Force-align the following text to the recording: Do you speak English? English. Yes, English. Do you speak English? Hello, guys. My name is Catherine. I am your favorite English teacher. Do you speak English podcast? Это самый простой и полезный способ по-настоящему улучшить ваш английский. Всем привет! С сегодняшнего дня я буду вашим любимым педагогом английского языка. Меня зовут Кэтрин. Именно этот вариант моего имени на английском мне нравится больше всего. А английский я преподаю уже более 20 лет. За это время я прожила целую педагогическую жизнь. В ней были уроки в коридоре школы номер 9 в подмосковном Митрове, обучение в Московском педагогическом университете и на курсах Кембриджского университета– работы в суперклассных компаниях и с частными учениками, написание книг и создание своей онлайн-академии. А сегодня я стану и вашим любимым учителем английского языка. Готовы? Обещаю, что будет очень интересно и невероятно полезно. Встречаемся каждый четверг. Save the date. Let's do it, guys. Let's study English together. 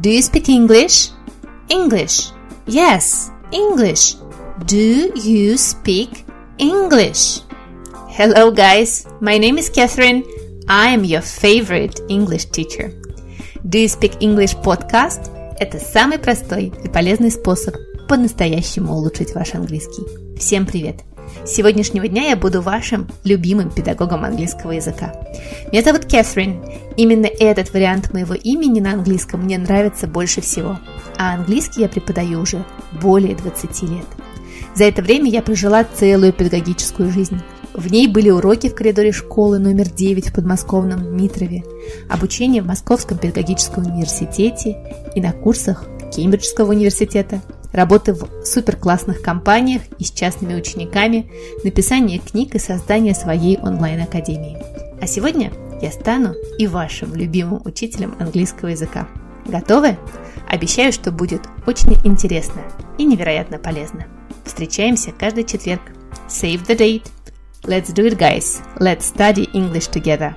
Do 0.00 0.08
you 0.08 0.22
speak 0.22 0.48
English? 0.48 1.10
English. 1.68 2.30
Yes, 2.66 3.30
English. 3.50 4.14
Do 4.66 5.12
you 5.16 5.58
speak 5.58 6.24
English? 6.58 7.40
Hello, 8.08 8.52
guys. 8.52 9.06
My 9.20 9.36
name 9.36 9.58
is 9.58 9.68
Catherine. 9.68 10.22
I 10.68 10.90
am 10.90 11.02
your 11.02 11.22
favorite 11.22 12.00
English 12.08 12.46
teacher. 12.46 12.92
Do 13.68 13.78
you 13.78 13.88
speak 13.88 14.22
English 14.22 14.54
podcast? 14.62 15.28
Это 15.58 15.80
самый 15.80 16.18
простой 16.20 16.72
и 16.84 16.88
полезный 16.88 17.32
способ 17.32 17.74
по-настоящему 18.08 18.94
улучшить 18.94 19.34
ваш 19.34 19.54
английский. 19.54 20.06
Всем 20.38 20.66
привет! 20.66 21.00
С 21.44 21.50
сегодняшнего 21.50 22.06
дня 22.06 22.28
я 22.28 22.36
буду 22.36 22.60
вашим 22.60 23.08
любимым 23.24 23.70
педагогом 23.70 24.24
английского 24.24 24.72
языка. 24.72 25.14
Меня 25.72 25.82
зовут 25.82 26.04
Кэтрин. 26.04 26.62
Именно 26.96 27.26
этот 27.26 27.72
вариант 27.72 28.12
моего 28.12 28.34
имени 28.34 28.80
на 28.80 28.92
английском 28.92 29.42
мне 29.42 29.58
нравится 29.58 30.06
больше 30.06 30.40
всего. 30.40 30.78
А 31.16 31.34
английский 31.34 31.82
я 31.82 31.88
преподаю 31.88 32.40
уже 32.40 32.64
более 33.00 33.34
20 33.34 33.82
лет. 33.82 34.06
За 34.74 34.84
это 34.84 35.02
время 35.02 35.30
я 35.30 35.42
прожила 35.42 35.84
целую 35.84 36.32
педагогическую 36.32 37.10
жизнь. 37.10 37.40
В 37.74 37.90
ней 37.90 38.08
были 38.08 38.30
уроки 38.30 38.68
в 38.68 38.74
коридоре 38.74 39.12
школы 39.12 39.58
номер 39.58 39.88
9 39.88 40.28
в 40.28 40.34
подмосковном 40.34 41.16
Митрове, 41.16 41.64
обучение 42.08 42.62
в 42.62 42.66
Московском 42.66 43.16
педагогическом 43.16 43.86
университете 43.86 44.76
и 45.14 45.20
на 45.20 45.32
курсах 45.32 45.84
Кембриджского 46.12 46.70
университета– 46.70 47.40
работы 47.72 48.14
в 48.14 48.44
суперклассных 48.44 49.22
компаниях 49.22 49.82
и 49.98 50.04
с 50.04 50.10
частными 50.10 50.54
учениками, 50.54 51.30
написание 51.64 52.18
книг 52.18 52.54
и 52.54 52.58
создание 52.58 53.14
своей 53.14 53.58
онлайн-академии. 53.58 54.58
А 55.00 55.06
сегодня 55.06 55.52
я 55.80 55.90
стану 55.90 56.34
и 56.58 56.66
вашим 56.66 57.14
любимым 57.14 57.62
учителем 57.64 58.14
английского 58.18 58.68
языка. 58.68 59.08
Готовы? 59.46 59.96
Обещаю, 60.48 60.92
что 60.92 61.12
будет 61.12 61.42
очень 61.66 61.96
интересно 62.04 62.62
и 62.98 63.04
невероятно 63.04 63.58
полезно. 63.58 64.06
Встречаемся 64.44 65.12
каждый 65.12 65.44
четверг. 65.44 65.82
Save 66.28 66.66
the 66.66 66.76
date. 66.76 67.06
Let's 67.62 67.94
do 67.94 68.06
it, 68.06 68.18
guys. 68.18 68.60
Let's 68.78 69.12
study 69.14 69.50
English 69.52 69.90
together. 69.90 70.34